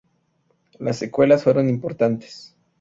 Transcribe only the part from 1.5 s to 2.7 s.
importantes.